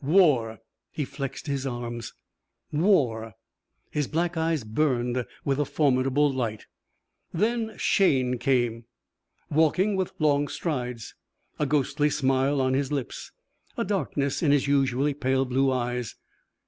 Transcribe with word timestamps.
War! 0.03 0.57
He 0.91 1.05
flexed 1.05 1.45
his 1.45 1.67
arms. 1.67 2.15
War. 2.71 3.35
His 3.91 4.07
black 4.07 4.35
eyes 4.35 4.63
burned 4.63 5.23
with 5.45 5.59
a 5.59 5.63
formidable 5.65 6.27
light. 6.33 6.65
Then 7.31 7.75
Shayne 7.77 8.39
came. 8.39 8.85
Walking 9.51 9.95
with 9.95 10.13
long 10.17 10.47
strides. 10.47 11.13
A 11.59 11.67
ghostly 11.67 12.09
smile 12.09 12.59
on 12.61 12.73
his 12.73 12.91
lips. 12.91 13.31
A 13.77 13.85
darkness 13.85 14.41
in 14.41 14.51
his 14.51 14.67
usually 14.67 15.13
pale 15.13 15.45
blue 15.45 15.69
eyes. 15.71 16.15